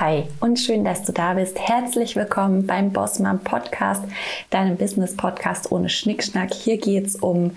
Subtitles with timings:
[0.00, 1.58] Hi und schön, dass du da bist.
[1.58, 4.02] Herzlich willkommen beim Bossmann Podcast,
[4.48, 6.54] deinem Business Podcast ohne Schnickschnack.
[6.54, 7.50] Hier geht es um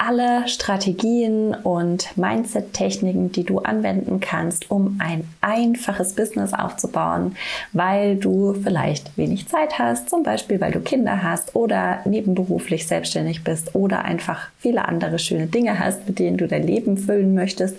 [0.00, 7.36] alle Strategien und Mindset-Techniken, die du anwenden kannst, um ein einfaches Business aufzubauen,
[7.72, 13.44] weil du vielleicht wenig Zeit hast, zum Beispiel weil du Kinder hast oder nebenberuflich selbstständig
[13.44, 17.78] bist oder einfach viele andere schöne Dinge hast, mit denen du dein Leben füllen möchtest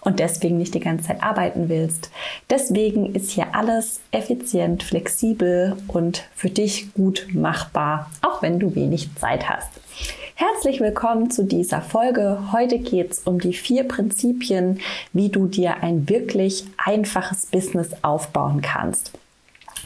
[0.00, 2.10] und deswegen nicht die ganze Zeit arbeiten willst.
[2.50, 9.14] Deswegen ist hier alles effizient, flexibel und für dich gut machbar, auch wenn du wenig
[9.14, 9.81] Zeit hast.
[10.34, 12.52] Herzlich willkommen zu dieser Folge.
[12.52, 14.80] Heute geht es um die vier Prinzipien,
[15.12, 19.12] wie du dir ein wirklich einfaches Business aufbauen kannst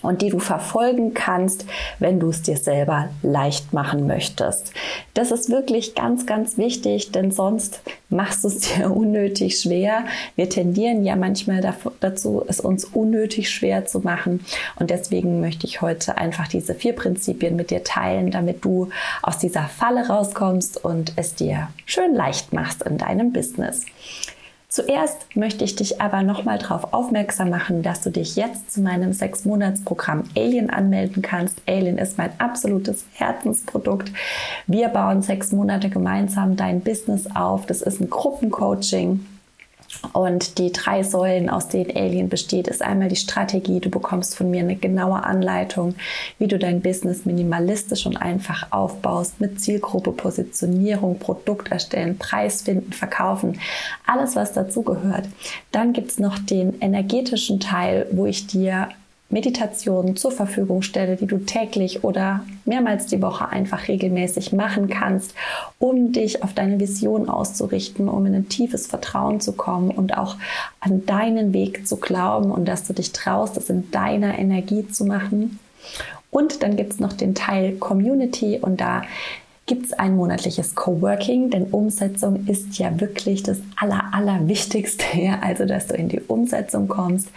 [0.07, 1.67] und die du verfolgen kannst,
[1.99, 4.73] wenn du es dir selber leicht machen möchtest.
[5.15, 10.05] Das ist wirklich ganz, ganz wichtig, denn sonst machst du es dir unnötig schwer.
[10.37, 14.45] Wir tendieren ja manchmal dazu, es uns unnötig schwer zu machen.
[14.77, 18.89] Und deswegen möchte ich heute einfach diese vier Prinzipien mit dir teilen, damit du
[19.23, 23.85] aus dieser Falle rauskommst und es dir schön leicht machst in deinem Business.
[24.77, 29.15] Zuerst möchte ich dich aber nochmal darauf aufmerksam machen, dass du dich jetzt zu meinem
[29.15, 31.63] sechs monats programm Alien anmelden kannst.
[31.67, 34.13] Alien ist mein absolutes Herzensprodukt.
[34.67, 37.65] Wir bauen sechs Monate gemeinsam dein Business auf.
[37.65, 39.25] Das ist ein Gruppencoaching
[40.13, 43.81] und die drei Säulen, aus denen Alien besteht, ist einmal die Strategie.
[43.81, 45.95] Du bekommst von mir eine genaue Anleitung,
[46.39, 52.93] wie du dein Business minimalistisch und einfach aufbaust mit Zielgruppe, Positionierung, Produkt erstellen, Preis finden,
[52.93, 53.61] verkaufen,
[54.07, 55.27] alles was dazu gehört.
[55.73, 58.89] Dann gibt es noch den energetischen Teil, wo ich dir
[59.29, 65.35] Meditationen zur Verfügung stelle, die du täglich oder mehrmals die Woche einfach regelmäßig machen kannst,
[65.79, 70.37] um dich auf deine Vision auszurichten, um in ein tiefes Vertrauen zu kommen und auch
[70.81, 75.05] an deinen Weg zu glauben und dass du dich traust, es in deiner Energie zu
[75.05, 75.59] machen.
[76.31, 79.03] Und dann gibt es noch den Teil Community und da
[79.67, 85.65] gibt es ein monatliches Coworking, denn Umsetzung ist ja wirklich das Aller, Allerwichtigste, ja, also
[85.67, 87.29] dass du in die Umsetzung kommst.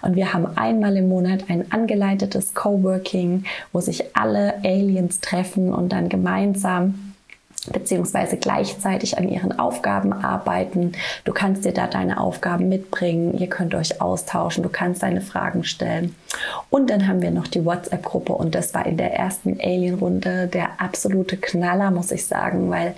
[0.00, 5.92] Und wir haben einmal im Monat ein angeleitetes Coworking, wo sich alle Aliens treffen und
[5.92, 7.03] dann gemeinsam
[7.72, 10.92] beziehungsweise gleichzeitig an ihren Aufgaben arbeiten.
[11.24, 15.64] Du kannst dir da deine Aufgaben mitbringen, ihr könnt euch austauschen, du kannst deine Fragen
[15.64, 16.14] stellen.
[16.70, 20.80] Und dann haben wir noch die WhatsApp-Gruppe und das war in der ersten Alien-Runde der
[20.80, 22.94] absolute Knaller, muss ich sagen, weil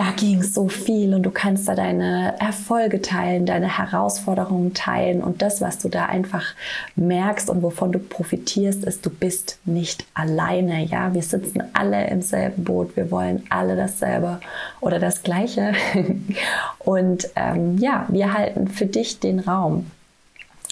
[0.00, 5.42] da ging so viel und du kannst da deine Erfolge teilen, deine Herausforderungen teilen und
[5.42, 6.54] das, was du da einfach
[6.96, 10.86] merkst und wovon du profitierst, ist, du bist nicht alleine.
[10.86, 14.40] Ja, wir sitzen alle im selben Boot, wir wollen alle dasselbe
[14.80, 15.74] oder das Gleiche
[16.78, 19.90] und ähm, ja, wir halten für dich den Raum.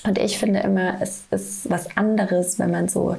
[0.06, 3.14] Und ich finde immer, es ist was anderes, wenn man so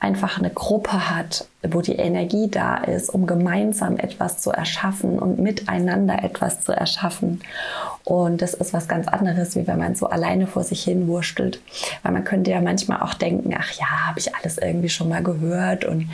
[0.00, 5.38] einfach eine Gruppe hat, wo die Energie da ist, um gemeinsam etwas zu erschaffen und
[5.38, 7.40] miteinander etwas zu erschaffen.
[8.04, 11.60] Und das ist was ganz anderes, wie wenn man so alleine vor sich hin wurstelt.
[12.02, 15.24] Weil man könnte ja manchmal auch denken, ach ja, habe ich alles irgendwie schon mal
[15.24, 16.08] gehört und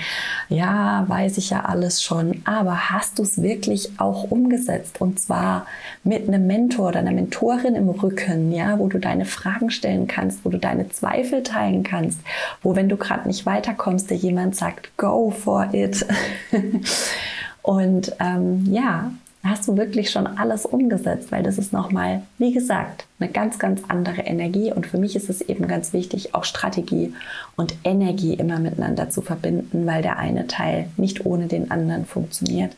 [0.49, 2.41] ja, weiß ich ja alles schon.
[2.47, 5.03] Aber hast du es wirklich auch umgesetzt?
[5.03, 5.67] Und zwar
[6.03, 10.47] mit einem Mentor oder einer Mentorin im Rücken, ja, wo du deine Fragen stellen kannst,
[10.47, 12.21] wo du deine Zweifel teilen kannst,
[12.63, 16.05] wo wenn du gerade nicht weiterkommst, dir jemand sagt, go for it.
[17.63, 19.13] und ähm, ja,
[19.45, 23.83] hast du wirklich schon alles umgesetzt, weil das ist nochmal, wie gesagt, eine ganz, ganz
[23.89, 24.73] andere Energie.
[24.73, 27.13] Und für mich ist es eben ganz wichtig, auch Strategie
[27.57, 32.77] und Energie immer miteinander zu verbinden, weil der eine Teil nicht ohne den anderen funktioniert.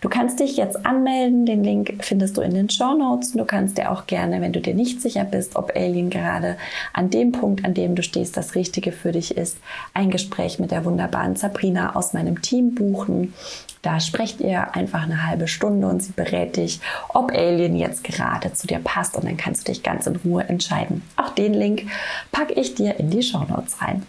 [0.00, 1.46] Du kannst dich jetzt anmelden.
[1.46, 3.32] Den Link findest du in den Show Notes.
[3.32, 6.56] Du kannst dir auch gerne, wenn du dir nicht sicher bist, ob Alien gerade
[6.92, 9.58] an dem Punkt, an dem du stehst, das Richtige für dich ist,
[9.94, 13.34] ein Gespräch mit der wunderbaren Sabrina aus meinem Team buchen.
[13.82, 18.52] Da sprecht ihr einfach eine halbe Stunde und sie berät dich, ob Alien jetzt gerade
[18.52, 21.02] zu dir passt und dann kannst du dich ganz in Ruhe entscheiden.
[21.16, 21.86] Auch den Link
[22.30, 24.06] packe ich dir in die Show Notes rein.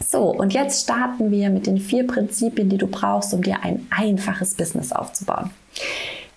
[0.00, 3.84] So, und jetzt starten wir mit den vier Prinzipien, die du brauchst, um dir ein
[3.90, 5.50] einfaches Business aufzubauen.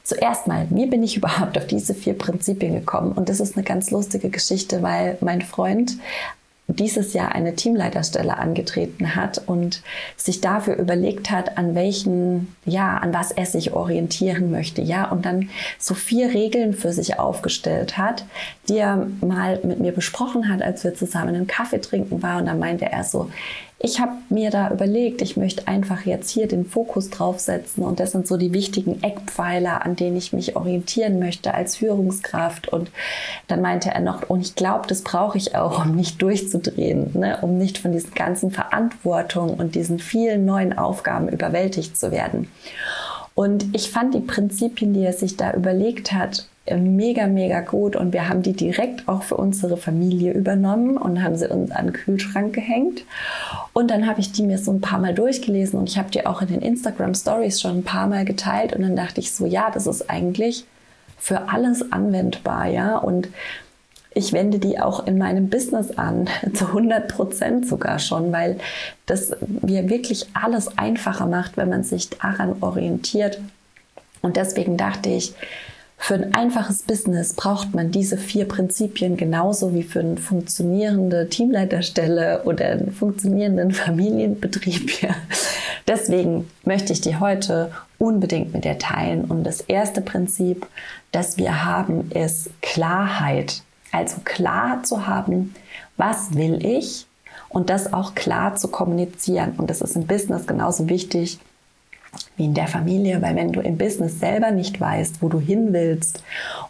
[0.04, 3.12] Zuerst mal, wie bin ich überhaupt auf diese vier Prinzipien gekommen?
[3.12, 5.98] Und das ist eine ganz lustige Geschichte, weil mein Freund
[6.68, 9.82] dieses Jahr eine Teamleiterstelle angetreten hat und
[10.18, 15.26] sich dafür überlegt hat, an welchen, ja, an was er sich orientieren möchte, ja, und
[15.26, 15.50] dann
[15.80, 18.26] so vier Regeln für sich aufgestellt hat,
[18.68, 22.42] die er mal mit mir besprochen hat, als wir zusammen einen Kaffee trinken waren.
[22.42, 23.32] Und dann meinte er so,
[23.80, 28.12] ich habe mir da überlegt, ich möchte einfach jetzt hier den Fokus draufsetzen und das
[28.12, 32.70] sind so die wichtigen Eckpfeiler, an denen ich mich orientieren möchte als Führungskraft.
[32.70, 32.90] Und
[33.48, 37.38] dann meinte er noch, und ich glaube, das brauche ich auch, um nicht durchzudrehen, ne?
[37.44, 42.50] um nicht von diesen ganzen Verantwortungen und diesen vielen neuen Aufgaben überwältigt zu werden.
[43.36, 48.14] Und ich fand die Prinzipien, die er sich da überlegt hat, mega, mega gut und
[48.14, 51.94] wir haben die direkt auch für unsere Familie übernommen und haben sie uns an den
[51.94, 53.04] Kühlschrank gehängt.
[53.74, 56.26] Und dann habe ich die mir so ein paar Mal durchgelesen und ich habe die
[56.26, 59.46] auch in den Instagram Stories schon ein paar Mal geteilt und dann dachte ich so,
[59.46, 60.66] ja, das ist eigentlich
[61.18, 62.98] für alles anwendbar, ja.
[62.98, 63.30] Und
[64.14, 68.58] ich wende die auch in meinem Business an, zu 100 Prozent sogar schon, weil
[69.06, 69.32] das
[69.62, 73.40] mir wirklich alles einfacher macht, wenn man sich daran orientiert.
[74.22, 75.34] Und deswegen dachte ich,
[75.98, 82.44] für ein einfaches Business braucht man diese vier Prinzipien genauso wie für eine funktionierende Teamleiterstelle
[82.46, 85.02] oder einen funktionierenden Familienbetrieb.
[85.02, 85.16] Ja.
[85.88, 89.26] Deswegen möchte ich die heute unbedingt mit dir teilen.
[89.26, 90.68] Und das erste Prinzip,
[91.12, 93.64] das wir haben, ist Klarheit.
[93.92, 95.56] Also klar zu haben,
[95.98, 97.08] was will ich
[97.50, 99.54] und das auch klar zu kommunizieren.
[99.58, 101.40] Und das ist im Business genauso wichtig
[102.36, 105.74] wie in der Familie, weil wenn du im Business selber nicht weißt, wo du hin
[105.74, 106.24] willst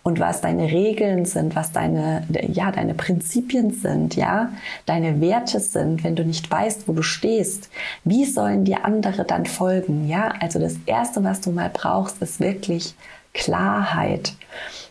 [0.04, 4.50] und was deine Regeln sind, was deine, ja, deine Prinzipien sind, ja,
[4.86, 7.70] deine Werte sind, wenn du nicht weißt, wo du stehst,
[8.04, 10.34] wie sollen dir andere dann folgen, ja?
[10.40, 12.96] Also das erste, was du mal brauchst, ist wirklich
[13.34, 14.34] Klarheit.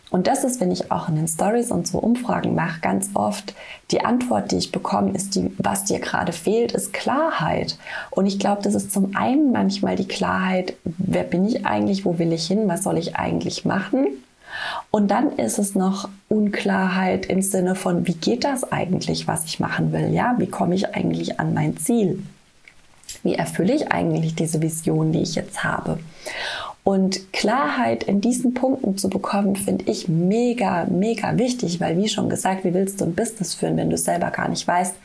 [0.09, 3.53] Und das ist, wenn ich auch in den Stories und so Umfragen mache, ganz oft
[3.91, 7.77] die Antwort, die ich bekomme, ist die, was dir gerade fehlt, ist Klarheit.
[8.11, 12.17] Und ich glaube, das ist zum einen manchmal die Klarheit, wer bin ich eigentlich, wo
[12.19, 14.07] will ich hin, was soll ich eigentlich machen?
[14.91, 19.59] Und dann ist es noch Unklarheit im Sinne von, wie geht das eigentlich, was ich
[19.59, 20.13] machen will?
[20.13, 22.23] Ja, wie komme ich eigentlich an mein Ziel?
[23.23, 25.99] Wie erfülle ich eigentlich diese Vision, die ich jetzt habe?
[26.87, 32.29] Und Klarheit in diesen Punkten zu bekommen, finde ich mega, mega wichtig, weil wie schon
[32.29, 34.95] gesagt, wie willst du ein Business führen, wenn du selber gar nicht weißt,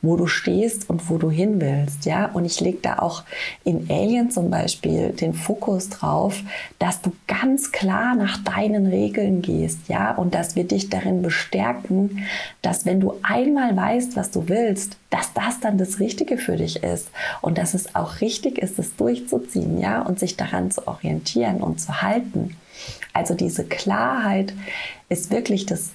[0.00, 2.30] wo du stehst und wo du hin willst, ja?
[2.32, 3.22] Und ich lege da auch
[3.64, 6.40] in Alien zum Beispiel den Fokus drauf,
[6.78, 10.14] dass du ganz klar nach deinen Regeln gehst, ja?
[10.14, 12.24] Und dass wir dich darin bestärken,
[12.62, 16.82] dass wenn du einmal weißt, was du willst, dass das dann das Richtige für dich
[16.82, 17.08] ist
[17.40, 21.80] und dass es auch richtig ist, es durchzuziehen, ja, und sich daran zu orientieren und
[21.80, 22.56] zu halten.
[23.12, 24.52] Also diese Klarheit
[25.08, 25.92] ist wirklich das,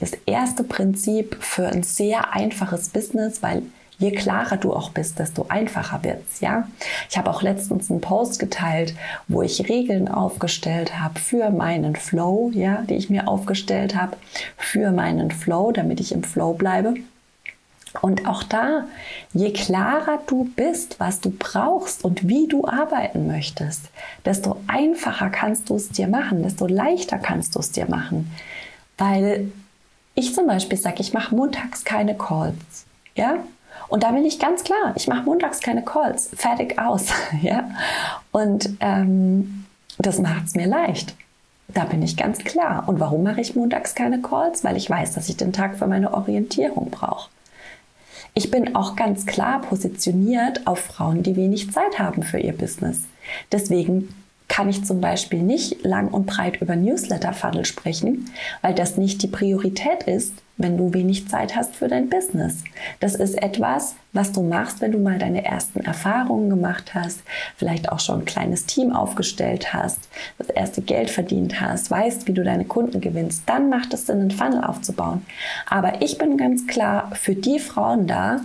[0.00, 3.62] das erste Prinzip für ein sehr einfaches Business, weil
[3.98, 6.66] je klarer du auch bist, desto einfacher wird's, ja.
[7.08, 8.94] Ich habe auch letztens einen Post geteilt,
[9.28, 14.16] wo ich Regeln aufgestellt habe für meinen Flow, ja, die ich mir aufgestellt habe
[14.56, 16.94] für meinen Flow, damit ich im Flow bleibe.
[18.00, 18.84] Und auch da,
[19.34, 23.90] je klarer du bist, was du brauchst und wie du arbeiten möchtest,
[24.24, 28.32] desto einfacher kannst du es dir machen, desto leichter kannst du es dir machen.
[28.96, 29.52] Weil
[30.14, 32.86] ich zum Beispiel sage, ich mache montags keine Calls.
[33.14, 33.36] Ja?
[33.88, 36.30] Und da bin ich ganz klar, ich mache montags keine Calls.
[36.34, 37.08] Fertig aus.
[37.42, 37.70] ja?
[38.30, 39.66] Und ähm,
[39.98, 41.14] das macht es mir leicht.
[41.68, 42.84] Da bin ich ganz klar.
[42.86, 44.64] Und warum mache ich montags keine Calls?
[44.64, 47.30] Weil ich weiß, dass ich den Tag für meine Orientierung brauche.
[48.34, 53.02] Ich bin auch ganz klar positioniert auf Frauen, die wenig Zeit haben für ihr Business.
[53.50, 54.08] Deswegen
[54.48, 58.30] kann ich zum Beispiel nicht lang und breit über Newsletter-Funnel sprechen,
[58.60, 62.62] weil das nicht die Priorität ist, wenn du wenig Zeit hast für dein Business.
[63.00, 67.22] Das ist etwas, was du machst, wenn du mal deine ersten Erfahrungen gemacht hast,
[67.56, 72.32] vielleicht auch schon ein kleines Team aufgestellt hast, das erste Geld verdient hast, weißt, wie
[72.32, 73.44] du deine Kunden gewinnst.
[73.46, 75.24] Dann macht es Sinn, einen Funnel aufzubauen.
[75.68, 78.40] Aber ich bin ganz klar für die Frauen da,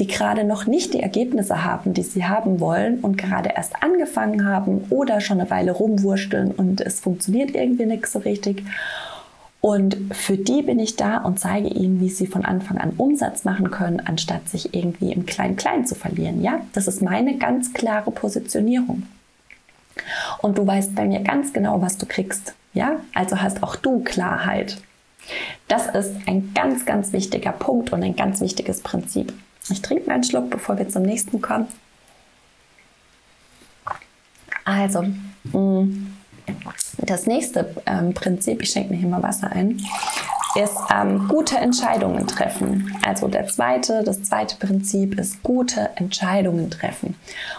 [0.00, 4.46] die gerade noch nicht die Ergebnisse haben, die sie haben wollen und gerade erst angefangen
[4.46, 8.64] haben oder schon eine Weile rumwurschteln und es funktioniert irgendwie nicht so richtig
[9.60, 13.44] und für die bin ich da und zeige ihnen, wie sie von Anfang an Umsatz
[13.44, 16.42] machen können, anstatt sich irgendwie im Klein-Klein zu verlieren.
[16.42, 19.06] Ja, das ist meine ganz klare Positionierung.
[20.40, 22.54] Und du weißt bei mir ganz genau, was du kriegst.
[22.72, 24.78] Ja, also hast auch du Klarheit.
[25.68, 29.32] Das ist ein ganz, ganz wichtiger Punkt und ein ganz wichtiges Prinzip.
[29.68, 31.66] Ich trinke mal einen Schluck, bevor wir zum nächsten kommen.
[34.64, 36.16] Also, mh, mm,
[36.98, 39.80] das nächste ähm, Prinzip, ich schenke mir hier mal Wasser ein,
[40.56, 42.96] ist ähm, gute Entscheidungen treffen.
[43.06, 47.14] Also der zweite, das zweite Prinzip ist gute Entscheidungen treffen.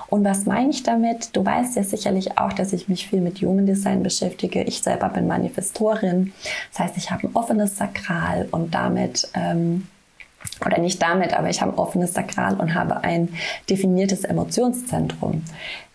[0.07, 1.35] Und was meine ich damit?
[1.35, 4.63] Du weißt ja sicherlich auch, dass ich mich viel mit Human Design beschäftige.
[4.63, 6.33] Ich selber bin Manifestorin.
[6.71, 9.87] Das heißt, ich habe ein offenes Sakral und damit ähm,
[10.65, 13.29] oder nicht damit, aber ich habe ein offenes Sakral und habe ein
[13.69, 15.43] definiertes Emotionszentrum.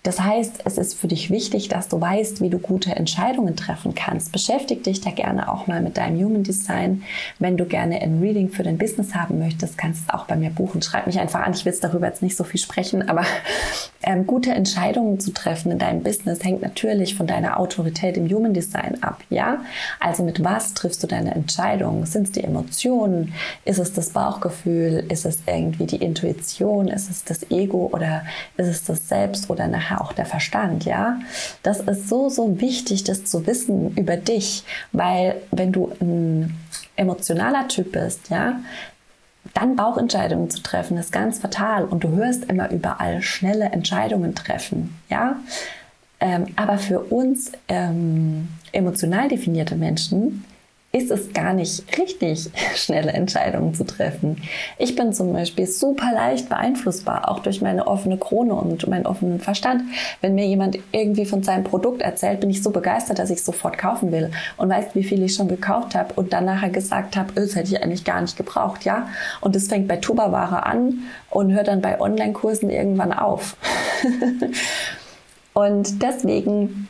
[0.07, 3.97] Das heißt, es ist für dich wichtig, dass du weißt, wie du gute Entscheidungen treffen
[3.97, 4.31] kannst.
[4.31, 7.03] Beschäftige dich da gerne auch mal mit deinem Human Design.
[7.41, 10.37] Wenn du gerne ein Reading für dein Business haben möchtest, kannst du es auch bei
[10.37, 10.81] mir buchen.
[10.81, 11.55] Schreib mich einfach an.
[11.55, 13.25] Ich will es darüber jetzt nicht so viel sprechen, aber
[14.05, 18.55] ähm, gute Entscheidungen zu treffen in deinem Business hängt natürlich von deiner Autorität im Human
[18.55, 19.25] Design ab.
[19.29, 19.63] Ja,
[19.99, 22.07] also mit was triffst du deine Entscheidungen?
[22.07, 23.35] Sind es die Emotionen?
[23.65, 25.05] Ist es das Bauchgefühl?
[25.09, 26.87] Ist es irgendwie die Intuition?
[26.87, 28.25] Ist es das Ego oder
[28.57, 29.67] ist es das Selbst oder
[30.01, 31.19] auch der Verstand, ja.
[31.63, 36.57] Das ist so, so wichtig, das zu wissen über dich, weil wenn du ein
[36.97, 38.61] emotionaler Typ bist, ja,
[39.55, 44.97] dann Bauchentscheidungen zu treffen, ist ganz fatal und du hörst immer überall schnelle Entscheidungen treffen,
[45.09, 45.37] ja.
[46.19, 50.45] Ähm, aber für uns ähm, emotional definierte Menschen
[50.97, 54.43] ist es gar nicht richtig, schnelle Entscheidungen zu treffen.
[54.79, 59.41] Ich bin zum Beispiel super leicht beeinflussbar, auch durch meine offene Krone und meinen offenen
[59.41, 59.83] Verstand.
[60.21, 63.45] Wenn mir jemand irgendwie von seinem Produkt erzählt, bin ich so begeistert, dass ich es
[63.45, 67.17] sofort kaufen will und weiß, wie viel ich schon gekauft habe und dann nachher gesagt
[67.17, 69.09] habe, das hätte ich eigentlich gar nicht gebraucht, ja.
[69.41, 71.01] Und es fängt bei Tuberware an
[71.31, 73.57] und hört dann bei Online-Kursen irgendwann auf.
[75.53, 76.89] und deswegen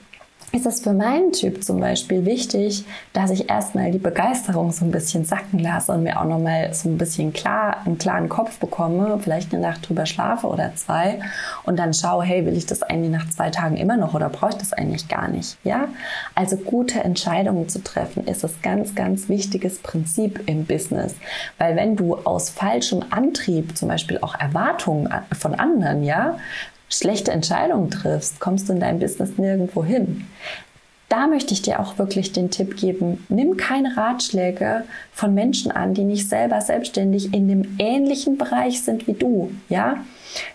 [0.53, 4.91] ist es für meinen Typ zum Beispiel wichtig, dass ich erstmal die Begeisterung so ein
[4.91, 9.19] bisschen sacken lasse und mir auch nochmal so ein bisschen klar, einen klaren Kopf bekomme,
[9.21, 11.21] vielleicht eine Nacht drüber schlafe oder zwei
[11.65, 14.50] und dann schaue, hey, will ich das eigentlich nach zwei Tagen immer noch oder brauche
[14.50, 15.59] ich das eigentlich gar nicht?
[15.65, 15.88] Ja,
[16.35, 21.15] also gute Entscheidungen zu treffen ist das ganz, ganz wichtiges Prinzip im Business,
[21.59, 26.38] weil wenn du aus falschem Antrieb, zum Beispiel auch Erwartungen von anderen, ja,
[26.88, 30.26] schlechte Entscheidungen triffst, kommst du in deinem Business nirgendwo hin.
[31.09, 35.95] Da möchte ich dir auch wirklich den Tipp geben, nimm keine Ratschläge von Menschen an,
[35.95, 39.99] die nicht selber selbstständig in dem ähnlichen Bereich sind wie du, ja?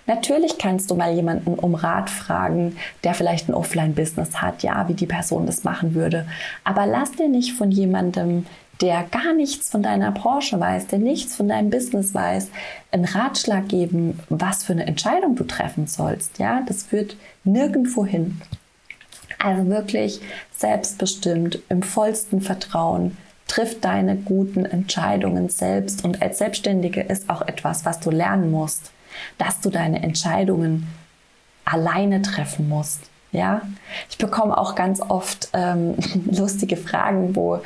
[0.06, 4.94] Natürlich kannst du mal jemanden um Rat fragen, der vielleicht ein Offline-Business hat, ja, wie
[4.94, 6.28] die Person das machen würde.
[6.64, 8.46] Aber lass dir nicht von jemandem
[8.82, 12.50] der gar nichts von deiner Branche weiß, der nichts von deinem Business weiß,
[12.92, 16.40] einen Ratschlag geben, was für eine Entscheidung du treffen sollst.
[16.40, 18.42] Ja, das führt nirgendwo hin.
[19.38, 20.22] Also wirklich
[20.58, 26.04] selbstbestimmt, im vollsten Vertrauen, triff deine guten Entscheidungen selbst.
[26.04, 28.92] Und als Selbstständige ist auch etwas, was du lernen musst,
[29.38, 30.88] dass du deine Entscheidungen
[31.66, 33.02] alleine treffen musst.
[33.32, 33.62] Ja,
[34.10, 35.96] ich bekomme auch ganz oft ähm,
[36.32, 37.62] lustige Fragen, wo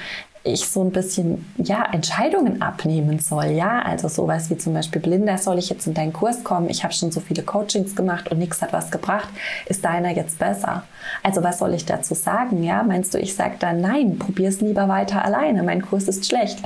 [0.46, 5.38] ich so ein bisschen ja Entscheidungen abnehmen soll, ja, also sowas wie zum Beispiel Blinder,
[5.40, 6.70] soll ich jetzt in deinen Kurs kommen?
[6.70, 9.30] Ich habe schon so viele Coachings gemacht und nichts hat was gebracht.
[9.66, 10.84] Ist deiner jetzt besser?
[11.24, 12.64] Also was soll ich dazu sagen?
[12.64, 15.64] Ja, meinst du, ich sage dann nein, probier es lieber weiter alleine.
[15.64, 16.60] Mein Kurs ist schlecht.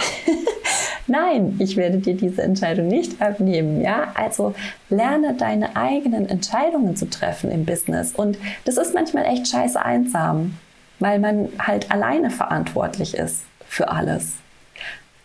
[1.07, 3.81] nein, ich werde dir diese Entscheidung nicht abnehmen.
[3.81, 4.53] Ja, also
[4.89, 10.57] lerne deine eigenen Entscheidungen zu treffen im Business und das ist manchmal echt scheiße einsam,
[10.99, 14.33] weil man halt alleine verantwortlich ist für alles.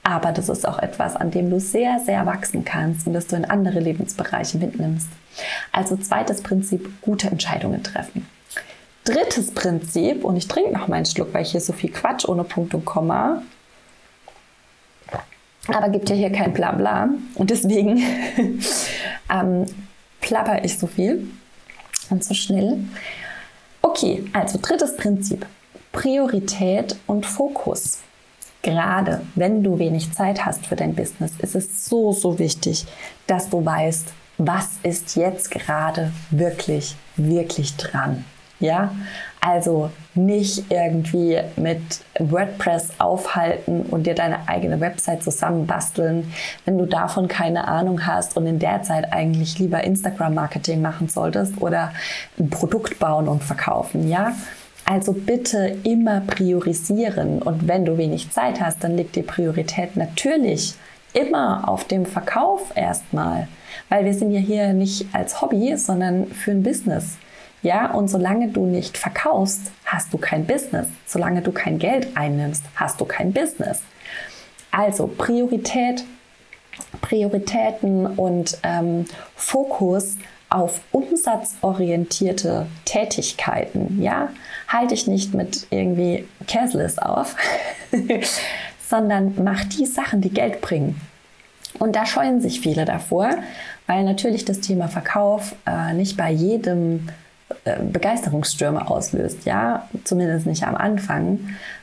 [0.03, 3.37] Aber das ist auch etwas, an dem du sehr, sehr wachsen kannst und das du
[3.37, 5.09] in andere Lebensbereiche mitnimmst.
[5.73, 8.29] Also zweites Prinzip, gute Entscheidungen treffen.
[9.05, 12.27] Drittes Prinzip, und ich trinke noch mal einen Schluck, weil ich hier so viel Quatsch
[12.27, 13.43] ohne Punkt und Komma.
[15.69, 17.09] Aber gibt ja hier kein Blabla.
[17.35, 18.03] Und deswegen
[19.33, 19.67] ähm,
[20.21, 21.29] plapper ich so viel
[22.11, 22.79] und so schnell.
[23.81, 25.47] Okay, also drittes Prinzip.
[25.93, 28.01] Priorität und Fokus
[28.65, 32.87] gerade wenn du wenig Zeit hast für dein Business, ist es so, so wichtig,
[33.29, 38.25] dass du weißt, was ist jetzt gerade wirklich, wirklich dran.
[38.61, 38.93] Ja,
[39.41, 41.83] also nicht irgendwie mit
[42.19, 46.33] WordPress aufhalten und dir deine eigene Website zusammenbasteln,
[46.65, 51.61] wenn du davon keine Ahnung hast und in der Zeit eigentlich lieber Instagram-Marketing machen solltest
[51.61, 51.93] oder
[52.39, 54.09] ein Produkt bauen und verkaufen.
[54.09, 54.33] Ja,
[54.85, 57.41] also bitte immer priorisieren.
[57.43, 60.75] Und wenn du wenig Zeit hast, dann liegt die Priorität natürlich
[61.13, 63.49] immer auf dem Verkauf erstmal.
[63.89, 67.17] Weil wir sind ja hier nicht als Hobby, sondern für ein Business.
[67.63, 70.87] Ja, und solange du nicht verkaufst, hast du kein Business.
[71.07, 73.81] Solange du kein Geld einnimmst, hast du kein Business.
[74.71, 76.05] Also Priorität,
[77.01, 80.17] Prioritäten und ähm, Fokus
[80.55, 84.29] auf umsatzorientierte Tätigkeiten, ja,
[84.69, 87.35] halte ich nicht mit irgendwie Cashless auf,
[88.89, 91.01] sondern mach die Sachen, die Geld bringen.
[91.81, 93.31] Und da scheuen sich viele davor,
[93.89, 97.09] weil natürlich das Thema Verkauf äh, nicht bei jedem
[97.65, 101.41] äh, Begeisterungsstürme auslöst, ja, zumindest nicht am Anfang.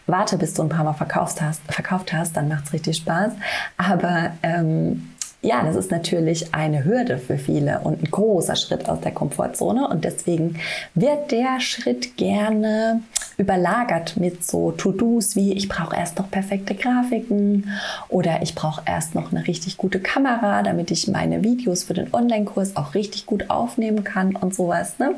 [0.07, 3.33] Warte, bis du ein paar Mal verkauft hast, verkauft hast dann macht es richtig Spaß.
[3.77, 5.10] Aber ähm,
[5.43, 9.87] ja, das ist natürlich eine Hürde für viele und ein großer Schritt aus der Komfortzone.
[9.87, 10.59] Und deswegen
[10.93, 13.01] wird der Schritt gerne
[13.37, 17.69] überlagert mit so To-Dos wie ich brauche erst noch perfekte Grafiken
[18.07, 22.13] oder ich brauche erst noch eine richtig gute Kamera, damit ich meine Videos für den
[22.13, 24.99] Online-Kurs auch richtig gut aufnehmen kann und sowas.
[24.99, 25.15] Ne?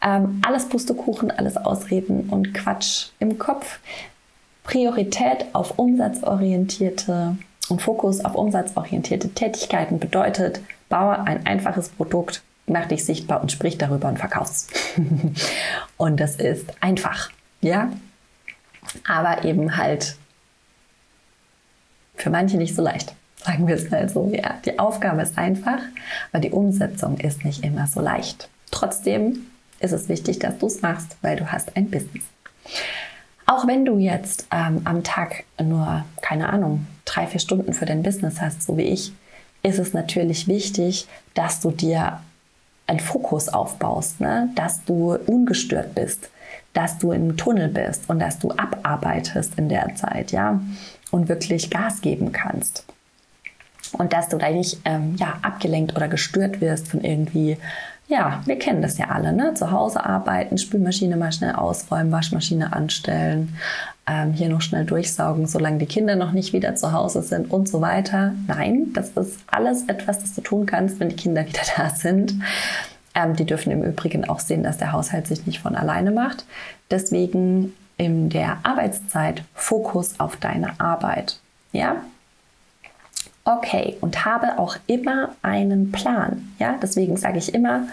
[0.00, 3.80] Ähm, alles Pustekuchen, alles Ausreden und Quatsch im Kopf.
[4.62, 7.36] Priorität auf umsatzorientierte
[7.70, 13.78] und Fokus auf umsatzorientierte Tätigkeiten bedeutet, baue ein einfaches Produkt, mach dich sichtbar und sprich
[13.78, 14.68] darüber und verkauf's.
[15.96, 17.92] und das ist einfach, ja,
[19.06, 20.16] aber eben halt
[22.14, 23.14] für manche nicht so leicht.
[23.36, 24.58] Sagen wir es mal so, ja.
[24.66, 25.78] Die Aufgabe ist einfach,
[26.30, 28.50] aber die Umsetzung ist nicht immer so leicht.
[28.70, 29.46] Trotzdem
[29.80, 32.24] ist es wichtig, dass du es machst, weil du hast ein Business.
[33.46, 38.02] Auch wenn du jetzt ähm, am Tag nur, keine Ahnung, drei, vier Stunden für dein
[38.02, 39.12] Business hast, so wie ich,
[39.62, 42.20] ist es natürlich wichtig, dass du dir
[42.86, 44.50] einen Fokus aufbaust, ne?
[44.54, 46.30] dass du ungestört bist,
[46.72, 50.60] dass du im Tunnel bist und dass du abarbeitest in der Zeit, ja,
[51.10, 52.84] und wirklich Gas geben kannst.
[53.92, 57.56] Und dass du da nicht ähm, ja, abgelenkt oder gestört wirst von irgendwie
[58.10, 59.54] ja, wir kennen das ja alle, ne?
[59.54, 63.56] Zu Hause arbeiten, Spülmaschine mal schnell ausräumen, Waschmaschine anstellen,
[64.04, 67.68] ähm, hier noch schnell durchsaugen, solange die Kinder noch nicht wieder zu Hause sind und
[67.68, 68.34] so weiter.
[68.48, 72.34] Nein, das ist alles etwas, das du tun kannst, wenn die Kinder wieder da sind.
[73.14, 76.44] Ähm, die dürfen im Übrigen auch sehen, dass der Haushalt sich nicht von alleine macht.
[76.90, 81.38] Deswegen in der Arbeitszeit Fokus auf deine Arbeit.
[81.70, 81.96] Ja,
[83.44, 86.52] okay und habe auch immer einen Plan.
[86.58, 87.84] Ja, deswegen sage ich immer,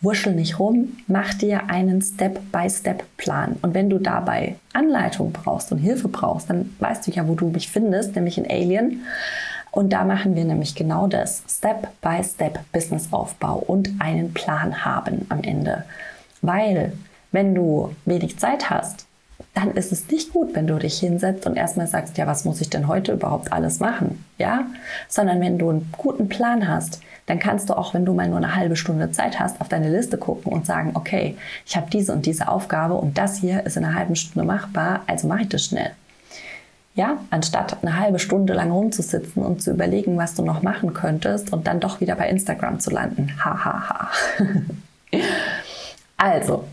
[0.00, 3.58] wuschel nicht rum, mach dir einen Step-by-Step-Plan.
[3.62, 7.48] Und wenn du dabei Anleitung brauchst und Hilfe brauchst, dann weißt du ja, wo du
[7.48, 9.02] mich findest, nämlich in Alien.
[9.72, 11.44] Und da machen wir nämlich genau das.
[11.48, 15.84] Step-by-Step-Businessaufbau und einen Plan haben am Ende.
[16.42, 16.92] Weil,
[17.30, 19.06] wenn du wenig Zeit hast,
[19.60, 22.60] dann ist es nicht gut, wenn du dich hinsetzt und erstmal sagst, ja, was muss
[22.60, 24.24] ich denn heute überhaupt alles machen?
[24.38, 24.64] Ja?
[25.08, 28.38] Sondern wenn du einen guten Plan hast, dann kannst du auch, wenn du mal nur
[28.38, 32.12] eine halbe Stunde Zeit hast, auf deine Liste gucken und sagen, okay, ich habe diese
[32.12, 35.48] und diese Aufgabe und das hier ist in einer halben Stunde machbar, also mache ich
[35.48, 35.90] das schnell.
[36.94, 41.52] Ja, anstatt eine halbe Stunde lang rumzusitzen und zu überlegen, was du noch machen könntest
[41.52, 43.32] und dann doch wieder bei Instagram zu landen.
[43.44, 44.10] Ha, ha, ha.
[46.16, 46.64] also,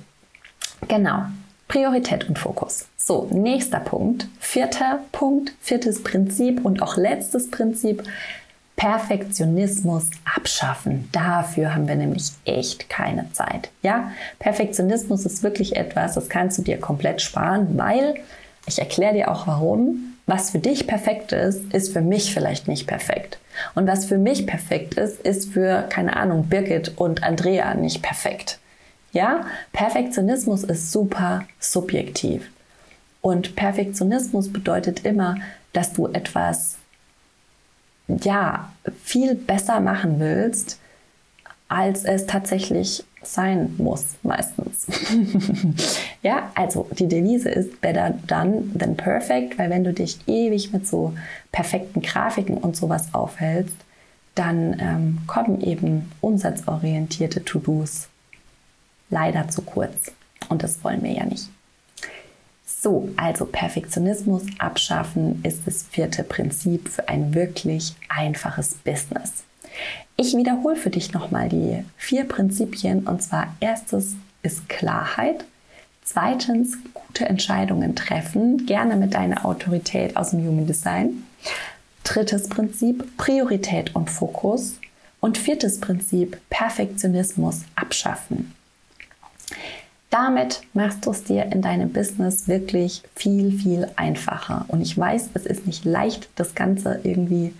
[0.87, 1.25] genau.
[1.67, 2.85] Priorität und Fokus.
[2.97, 8.03] So, nächster Punkt, vierter Punkt, viertes Prinzip und auch letztes Prinzip,
[8.77, 11.09] Perfektionismus abschaffen.
[11.11, 13.69] Dafür haben wir nämlich echt keine Zeit.
[13.81, 18.15] Ja, Perfektionismus ist wirklich etwas, das kannst du dir komplett sparen, weil
[18.67, 20.13] ich erkläre dir auch warum.
[20.27, 23.39] Was für dich perfekt ist, ist für mich vielleicht nicht perfekt.
[23.75, 28.59] Und was für mich perfekt ist, ist für, keine Ahnung, Birgit und Andrea nicht perfekt.
[29.11, 32.49] Ja, Perfektionismus ist super subjektiv.
[33.21, 35.37] Und Perfektionismus bedeutet immer,
[35.73, 36.75] dass du etwas
[38.07, 38.71] ja,
[39.03, 40.79] viel besser machen willst,
[41.67, 44.87] als es tatsächlich sein muss, meistens.
[46.21, 50.87] ja, also die Devise ist better done than perfect, weil wenn du dich ewig mit
[50.87, 51.13] so
[51.51, 53.75] perfekten Grafiken und sowas aufhältst,
[54.35, 58.07] dann ähm, kommen eben umsatzorientierte To-Dos
[59.09, 60.11] leider zu kurz.
[60.49, 61.49] Und das wollen wir ja nicht.
[62.65, 69.43] So, also Perfektionismus abschaffen ist das vierte Prinzip für ein wirklich einfaches Business.
[70.15, 75.45] Ich wiederhole für dich nochmal die vier Prinzipien und zwar erstes ist Klarheit,
[76.03, 81.23] zweitens gute Entscheidungen treffen, gerne mit deiner Autorität aus dem Human Design,
[82.03, 84.79] drittes Prinzip Priorität und Fokus
[85.19, 88.53] und viertes Prinzip Perfektionismus abschaffen.
[90.09, 94.65] Damit machst du es dir in deinem Business wirklich viel, viel einfacher.
[94.69, 97.53] Und ich weiß, es ist nicht leicht, das Ganze irgendwie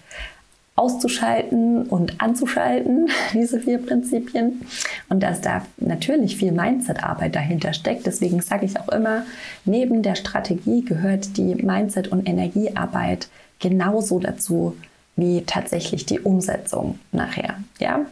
[0.78, 4.62] auszuschalten und anzuschalten, diese vier Prinzipien.
[5.10, 8.06] Und dass da natürlich viel Mindset-Arbeit dahinter steckt.
[8.06, 9.24] Deswegen sage ich auch immer,
[9.66, 13.28] neben der Strategie gehört die Mindset- und Energiearbeit
[13.60, 14.78] genauso dazu
[15.16, 17.56] wie tatsächlich die Umsetzung nachher.
[17.80, 18.06] Ja?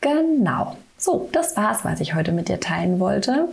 [0.00, 0.76] Genau.
[1.04, 3.50] So, das war's, was ich heute mit dir teilen wollte.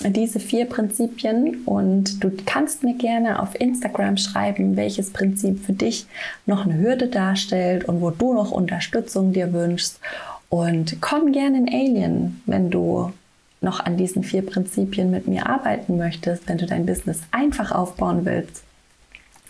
[0.00, 6.06] Diese vier Prinzipien und du kannst mir gerne auf Instagram schreiben, welches Prinzip für dich
[6.46, 10.00] noch eine Hürde darstellt und wo du noch Unterstützung dir wünschst.
[10.48, 13.12] Und komm gerne in Alien, wenn du
[13.60, 18.24] noch an diesen vier Prinzipien mit mir arbeiten möchtest, wenn du dein Business einfach aufbauen
[18.24, 18.65] willst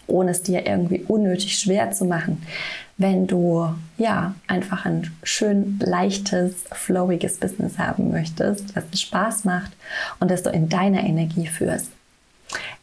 [0.07, 2.43] ohne es dir irgendwie unnötig schwer zu machen.
[2.99, 9.73] Wenn du ja einfach ein schön leichtes, flowiges Business haben möchtest, das dir Spaß macht
[10.19, 11.91] und das du in deiner Energie führst.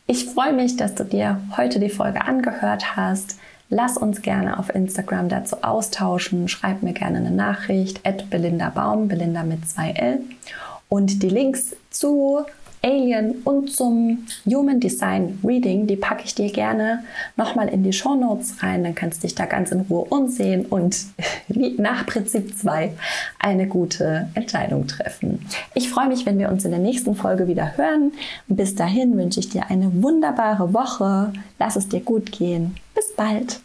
[0.06, 3.38] Ich freue mich, dass du dir heute die Folge angehört hast.
[3.70, 6.48] Lass uns gerne auf Instagram dazu austauschen.
[6.48, 8.02] Schreib mir gerne eine Nachricht.
[8.30, 10.20] Belinda Baum, Belinda mit zwei L.
[10.90, 12.46] Und die Links zu
[12.84, 17.04] Alien und zum Human Design Reading, die packe ich dir gerne
[17.38, 18.84] nochmal in die Show Notes rein.
[18.84, 21.06] Dann kannst du dich da ganz in Ruhe umsehen und
[21.78, 22.92] nach Prinzip 2
[23.40, 25.46] eine gute Entscheidung treffen.
[25.74, 28.12] Ich freue mich, wenn wir uns in der nächsten Folge wieder hören.
[28.48, 31.32] Bis dahin wünsche ich dir eine wunderbare Woche.
[31.60, 32.76] Lass es dir gut gehen.
[32.94, 33.62] Bis bald.